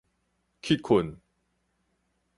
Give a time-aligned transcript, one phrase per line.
[0.63, 1.19] 去睏